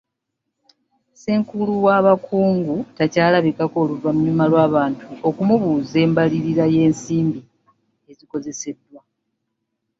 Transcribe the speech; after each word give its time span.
Ssenkulu 1.13 1.73
w'abakungu 1.85 2.75
takyalabikako 2.97 3.75
oluvanyuma 3.83 4.43
lw'abantu 4.51 5.07
okumubuuza 5.27 5.97
embalirira 6.05 6.65
y'ensimbi 6.73 7.39
ezikozeseddwa. 8.11 9.01